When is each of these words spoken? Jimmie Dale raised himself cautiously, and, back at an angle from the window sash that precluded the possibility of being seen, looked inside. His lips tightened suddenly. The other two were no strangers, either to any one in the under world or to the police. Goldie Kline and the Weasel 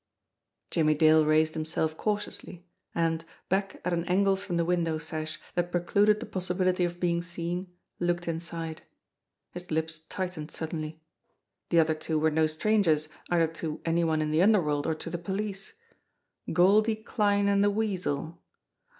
Jimmie 0.71 0.95
Dale 0.95 1.23
raised 1.23 1.53
himself 1.53 1.95
cautiously, 1.95 2.65
and, 2.95 3.23
back 3.49 3.79
at 3.85 3.93
an 3.93 4.03
angle 4.05 4.35
from 4.35 4.57
the 4.57 4.65
window 4.65 4.97
sash 4.97 5.39
that 5.53 5.71
precluded 5.71 6.19
the 6.19 6.25
possibility 6.25 6.83
of 6.85 6.99
being 6.99 7.21
seen, 7.21 7.71
looked 7.99 8.27
inside. 8.27 8.81
His 9.51 9.69
lips 9.69 9.99
tightened 9.99 10.49
suddenly. 10.49 11.03
The 11.69 11.79
other 11.79 11.93
two 11.93 12.17
were 12.17 12.31
no 12.31 12.47
strangers, 12.47 13.09
either 13.29 13.45
to 13.45 13.79
any 13.85 14.03
one 14.03 14.23
in 14.23 14.31
the 14.31 14.41
under 14.41 14.59
world 14.63 14.87
or 14.87 14.95
to 14.95 15.09
the 15.11 15.19
police. 15.19 15.73
Goldie 16.51 16.95
Kline 16.95 17.47
and 17.47 17.63
the 17.63 17.69
Weasel 17.69 18.41